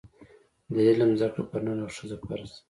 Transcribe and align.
د 0.73 0.75
علم 0.87 1.11
زده 1.19 1.27
کړه 1.33 1.43
پر 1.51 1.61
نر 1.65 1.77
او 1.83 1.89
ښځه 1.97 2.15
فرض 2.25 2.49
ده. 2.53 2.57